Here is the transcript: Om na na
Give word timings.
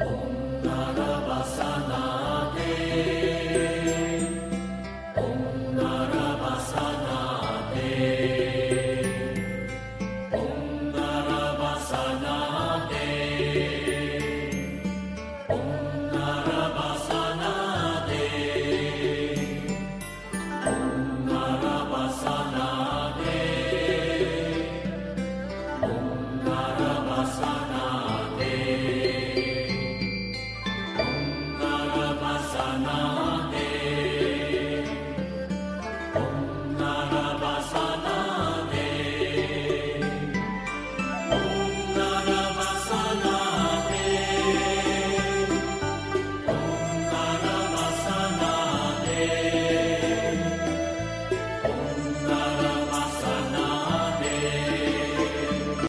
Om 0.00 0.49
na 32.70 32.78
na 32.78 32.99